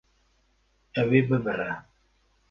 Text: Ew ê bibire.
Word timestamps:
Ew 1.01 1.09
ê 1.19 1.21
bibire. 1.27 1.69